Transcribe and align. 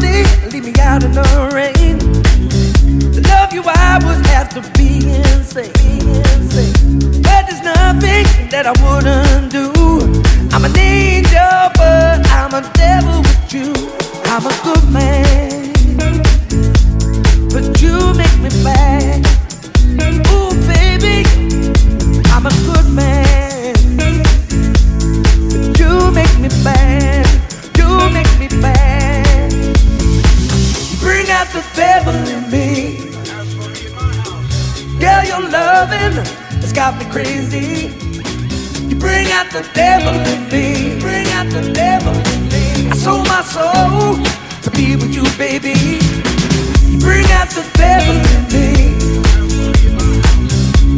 leave 0.00 0.64
me 0.64 0.74
out 0.80 1.02
in 1.02 1.12
the 1.12 1.26
rain. 1.52 1.98
To 3.12 3.20
love 3.28 3.52
you, 3.52 3.62
I 3.64 3.86
insane. 5.06 5.72
But 7.22 7.46
there's 7.46 7.62
nothing 7.62 8.26
that 8.50 8.64
I 8.66 8.74
wouldn't 8.82 9.52
do. 9.52 9.72
I'm 10.52 10.64
an 10.64 10.76
angel, 10.78 11.70
but 11.76 12.26
I'm 12.30 12.52
a 12.54 12.62
devil 12.74 13.20
with 13.22 13.52
you. 13.52 13.72
I'm 14.32 14.44
a 14.46 14.54
good 14.66 14.84
man, 14.92 15.72
but 17.52 17.80
you 17.80 17.96
make 18.14 18.36
me 18.44 18.50
mad. 18.62 19.24
Ooh, 20.32 20.52
baby, 20.72 21.24
I'm 22.32 22.46
a 22.46 22.54
good 22.66 22.75
loving 35.86 36.24
has 36.62 36.72
got 36.72 36.98
me 36.98 37.04
crazy. 37.10 37.94
You 38.88 38.96
bring 38.96 39.26
out 39.32 39.50
the 39.52 39.64
devil 39.74 40.14
in 40.32 40.42
me, 40.50 40.98
bring 41.00 41.26
out 41.38 41.46
the 41.50 41.72
devil 41.72 42.14
in 42.14 42.42
me. 42.48 42.90
I 42.90 42.96
sold 42.96 43.26
my 43.26 43.42
soul 43.42 44.16
to 44.62 44.70
be 44.70 44.96
with 44.96 45.14
you, 45.14 45.24
baby. 45.38 45.76
You 46.90 46.98
bring 46.98 47.26
out 47.38 47.48
the 47.50 47.64
devil 47.74 48.16
in 48.34 48.42
me. 48.54 48.68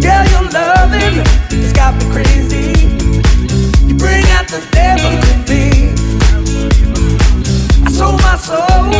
Yeah, 0.00 0.25
your 0.33 0.45
loving 0.50 1.25
has 1.62 1.73
got 1.73 1.95
me 1.99 2.04
crazy. 2.14 2.68
You 3.88 3.95
bring 3.95 4.25
out 4.37 4.49
the 4.49 4.62
devil 4.73 5.12
in 5.33 5.40
me. 5.50 5.64
I 7.85 7.90
sold 7.90 8.21
my 8.23 8.37
soul 8.37 8.90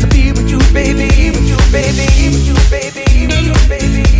to 0.00 0.06
be 0.08 0.32
with 0.32 0.48
you, 0.48 0.60
baby, 0.72 1.30
with 1.30 1.46
you, 1.48 1.58
baby, 1.72 2.06
with 2.32 2.46
you, 2.46 2.56
baby, 2.70 3.26
with 3.26 3.44
you, 3.46 3.68
baby. 3.68 4.11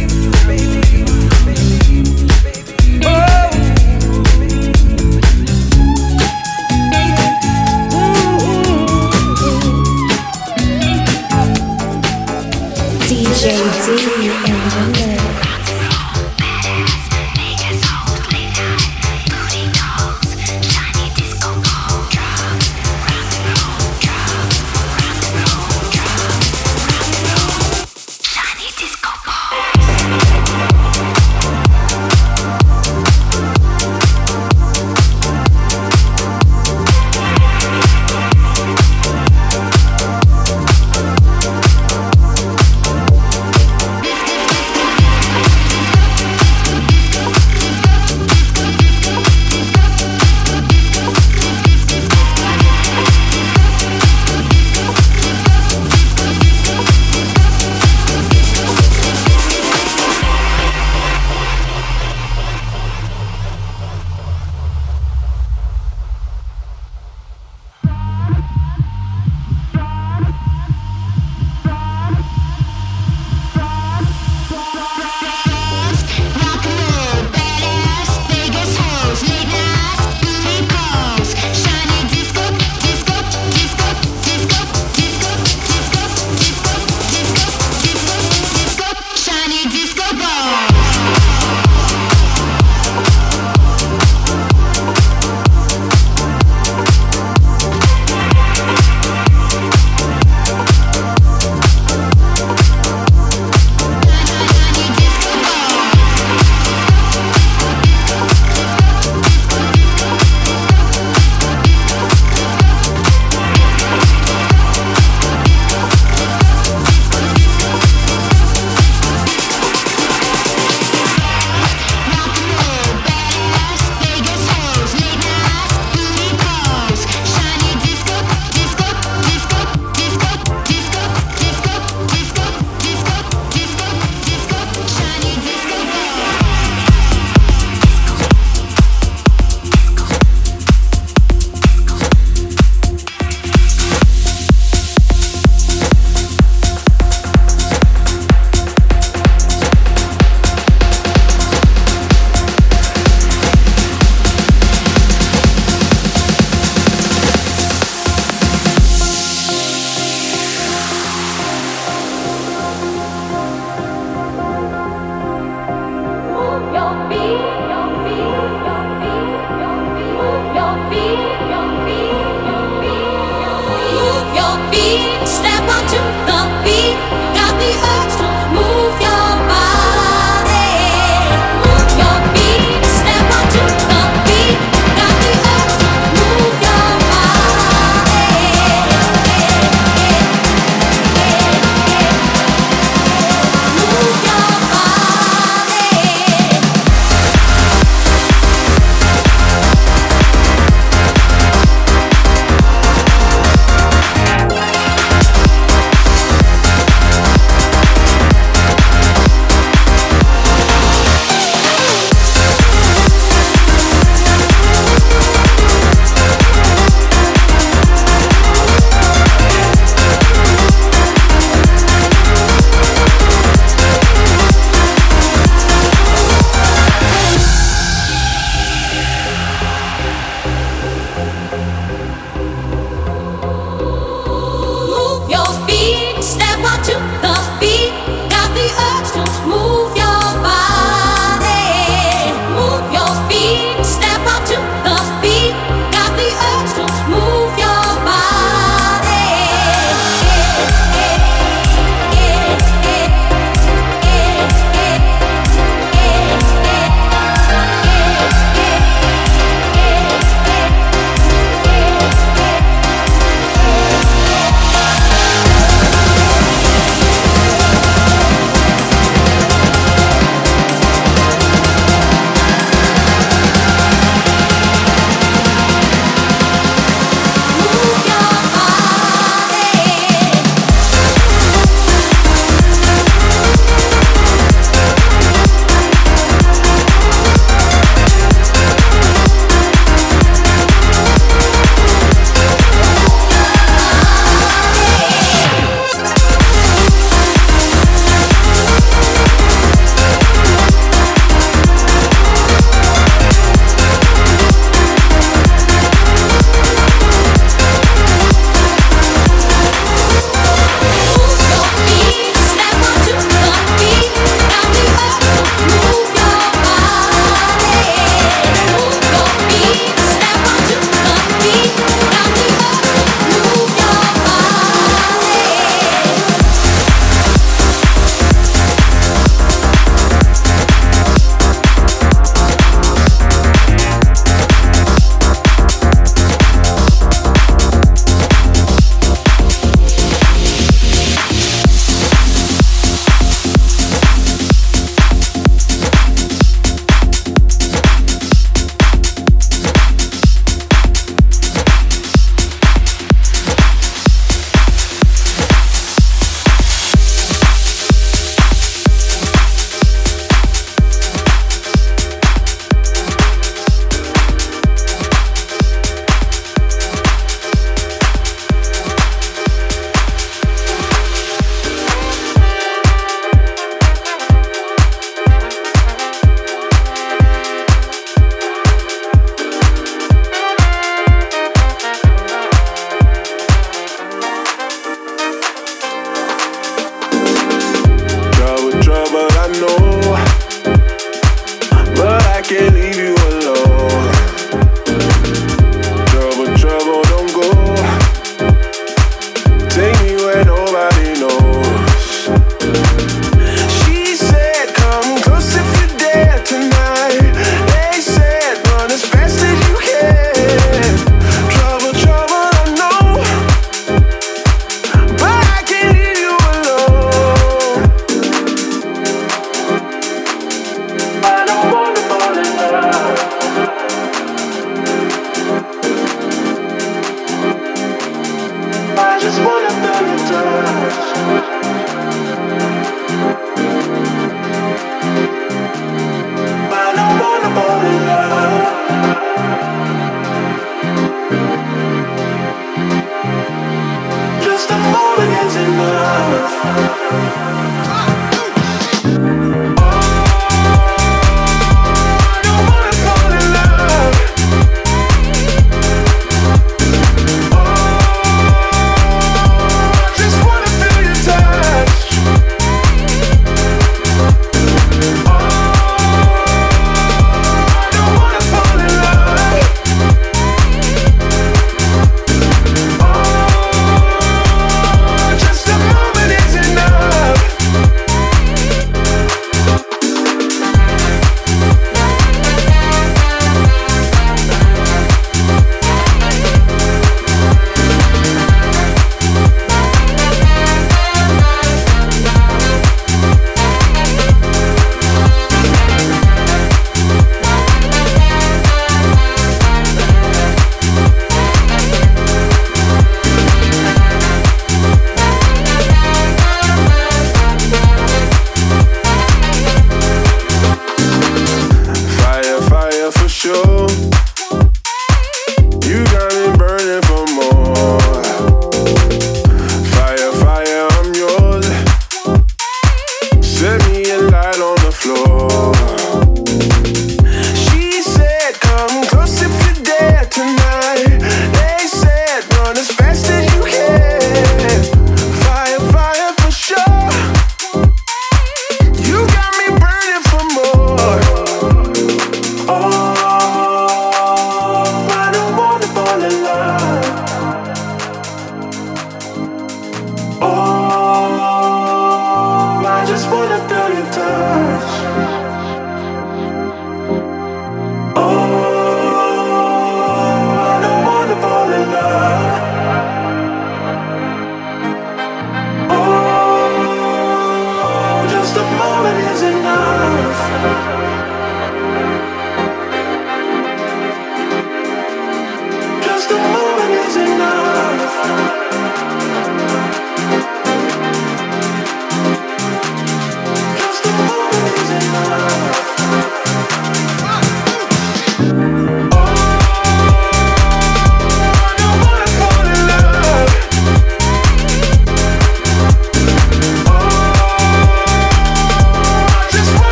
change. 13.42 13.71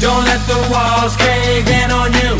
Don't 0.00 0.24
let 0.24 0.40
the 0.48 0.56
walls 0.72 1.14
cave 1.16 1.68
in 1.68 1.90
on 1.90 2.10
you. 2.14 2.32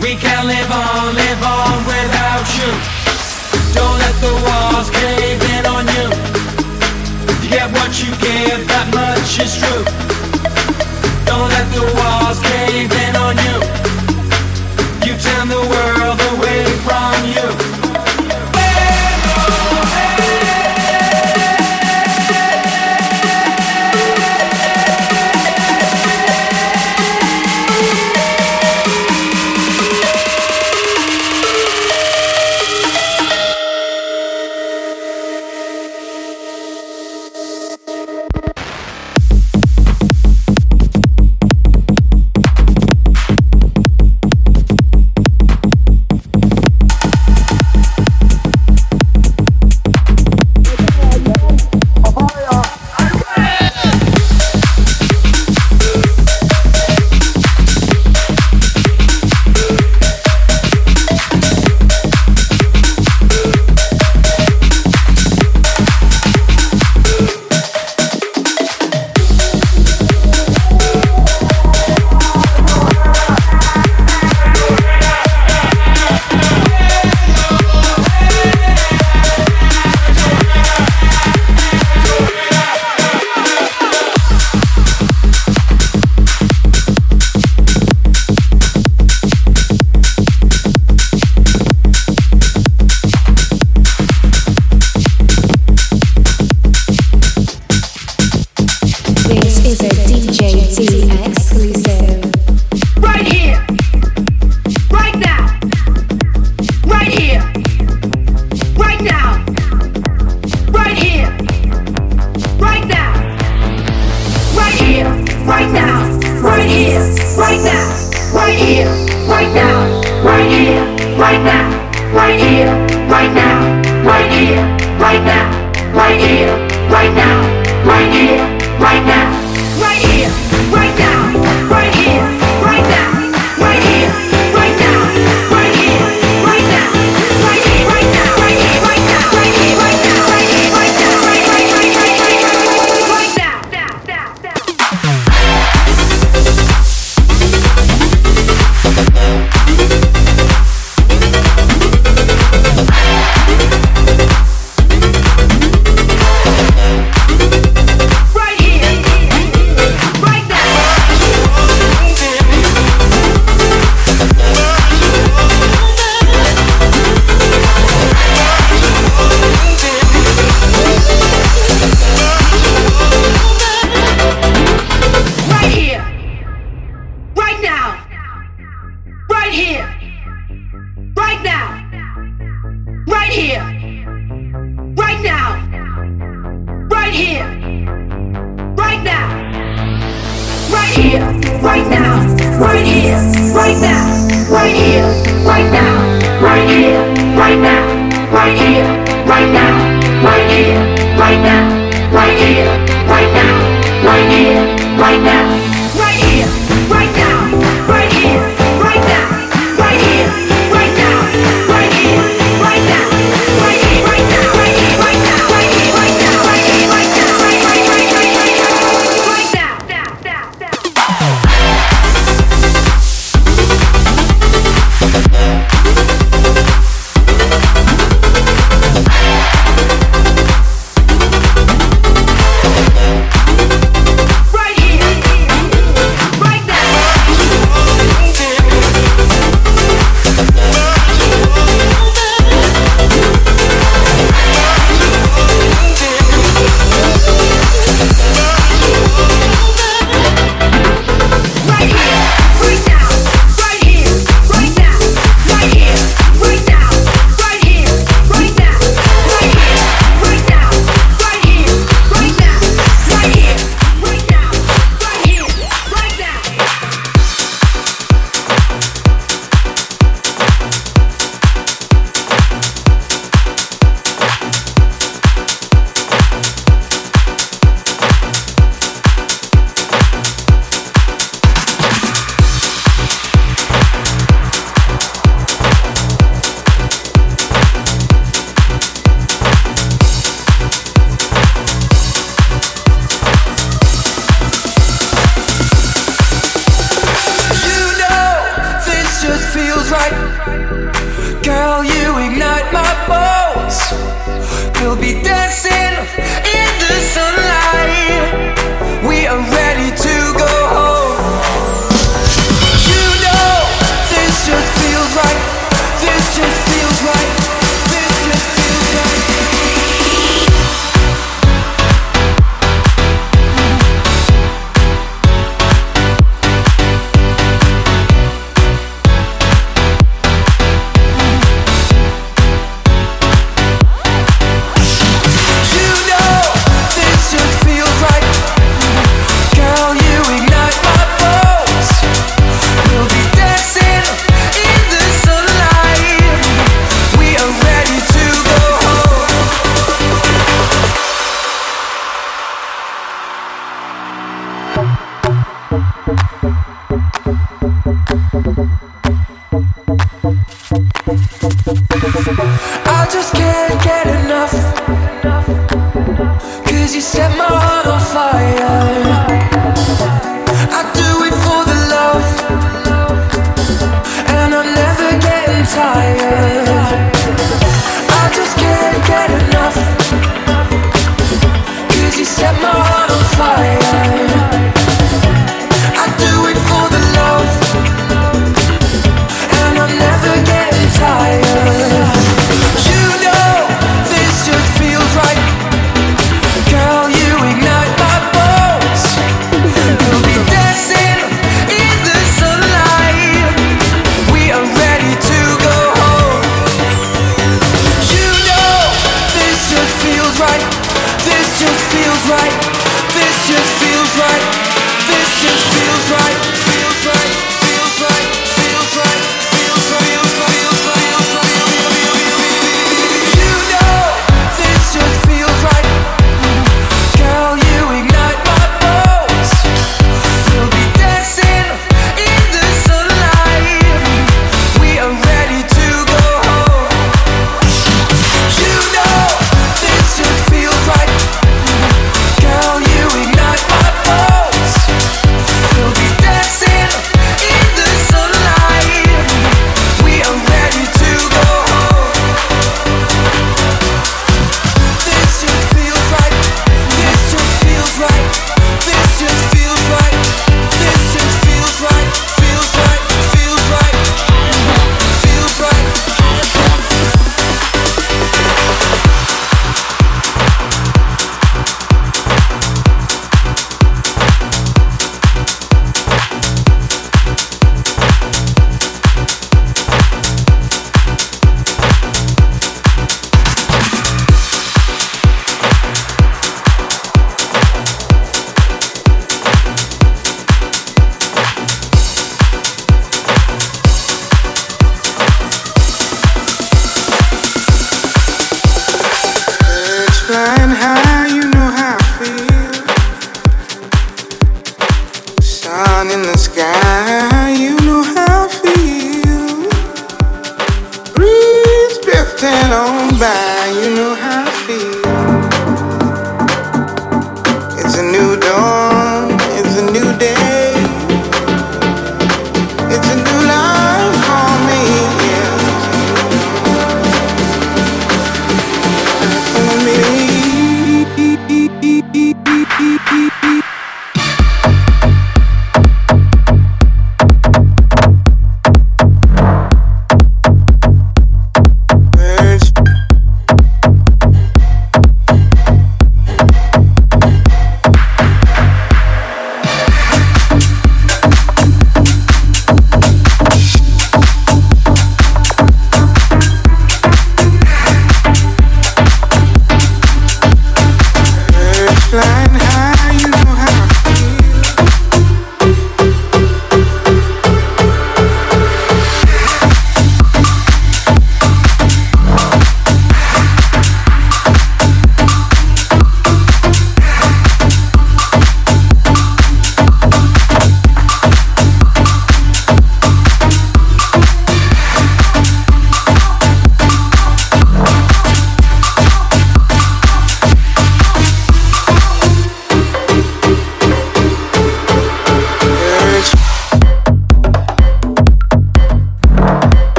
We 0.00 0.16
can't 0.16 0.46
live 0.46 0.70
on, 0.72 1.14
live 1.14 1.42
on 1.44 1.84
without 1.84 2.46
you. 2.56 2.70
Don't 3.74 3.98
let 3.98 4.16
the 4.24 4.32
walls 4.46 4.88
cave 4.88 5.42
in 5.56 5.66
on 5.66 5.84
you. 5.96 6.08
You 7.42 7.50
get 7.50 7.70
what 7.76 7.92
you 8.00 8.10
give, 8.24 8.66
that 8.72 8.88
much 8.96 9.38
is 9.38 9.52
true. 9.60 9.84
Don't 11.28 11.50
let 11.50 11.68
the 11.76 11.84
walls 11.92 12.40
cave 12.40 12.90
in 13.04 13.16
on 13.16 13.36
you. 13.44 13.56
You 15.04 15.18
turn 15.20 15.48
the 15.48 15.60
world. 15.68 15.93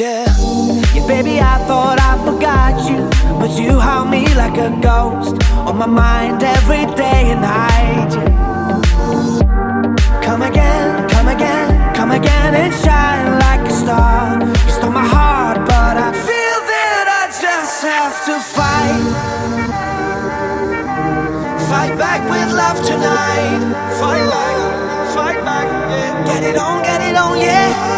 Yeah, 0.00 0.24
yeah, 0.94 1.06
baby, 1.06 1.40
I 1.40 1.60
thought 1.68 2.00
I 2.00 2.16
forgot 2.24 2.88
you, 2.88 3.04
but 3.36 3.50
you 3.60 3.78
haunt 3.78 4.08
me 4.08 4.24
like 4.32 4.56
a 4.56 4.72
ghost 4.80 5.36
on 5.68 5.76
my 5.76 5.84
mind 5.84 6.42
every 6.42 6.86
day 6.96 7.28
and 7.28 7.42
night. 7.42 8.08
Come 10.24 10.40
again, 10.40 11.06
come 11.10 11.28
again, 11.28 11.94
come 11.94 12.12
again 12.12 12.54
and 12.54 12.72
shine 12.80 13.38
like 13.44 13.60
a 13.68 13.74
star. 13.76 14.40
You 14.40 14.72
stole 14.72 14.90
my 14.90 15.04
heart, 15.04 15.58
but 15.68 15.94
I 16.00 16.16
feel 16.16 16.58
that 16.72 17.06
I 17.20 17.22
just 17.36 17.84
have 17.84 18.16
to 18.24 18.40
fight. 18.56 19.04
Fight 21.68 21.98
back 21.98 22.24
with 22.24 22.48
love 22.56 22.80
tonight. 22.88 23.60
Fight 24.00 24.24
back, 24.32 24.56
fight 25.12 25.44
back. 25.44 25.68
Yeah. 25.92 26.24
Get 26.24 26.42
it 26.42 26.56
on, 26.56 26.82
get 26.84 27.02
it 27.02 27.16
on, 27.16 27.38
yeah 27.38 27.90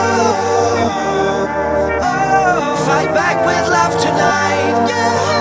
fight 2.92 3.14
back 3.14 3.36
with 3.46 3.68
love 3.70 3.94
tonight. 4.02 4.88
Yeah. 4.90 5.31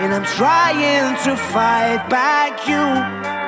and 0.00 0.14
I'm 0.14 0.24
trying 0.24 1.16
to 1.24 1.36
fight 1.36 2.08
back. 2.08 2.66
You 2.68 2.82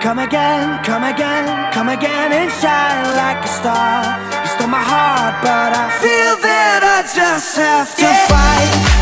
come 0.00 0.18
again, 0.18 0.82
come 0.84 1.04
again, 1.04 1.72
come 1.72 1.88
again 1.88 2.32
and 2.32 2.50
shine 2.60 3.04
like 3.16 3.44
a 3.44 3.48
star. 3.48 4.04
You 4.42 4.48
stole 4.54 4.68
my 4.68 4.82
heart, 4.82 5.34
but 5.42 5.70
I 5.84 5.86
feel 6.02 6.34
that 6.48 6.80
I 6.82 6.98
just 7.14 7.56
have 7.56 7.94
to 7.96 8.02
yeah. 8.02 8.26
fight. 8.26 8.97